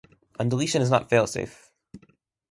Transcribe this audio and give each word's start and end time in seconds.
Undeletion 0.39 0.81
is 0.81 0.89
not 0.89 1.11
fail-safe. 1.11 1.71